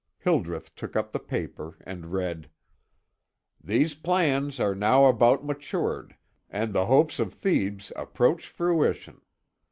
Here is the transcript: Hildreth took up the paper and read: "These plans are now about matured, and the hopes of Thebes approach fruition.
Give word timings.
Hildreth 0.17 0.73
took 0.73 0.95
up 0.95 1.11
the 1.11 1.19
paper 1.19 1.77
and 1.85 2.11
read: 2.11 2.49
"These 3.63 3.93
plans 3.93 4.59
are 4.59 4.73
now 4.73 5.05
about 5.05 5.45
matured, 5.45 6.15
and 6.49 6.73
the 6.73 6.87
hopes 6.87 7.19
of 7.19 7.31
Thebes 7.35 7.91
approach 7.95 8.47
fruition. 8.47 9.21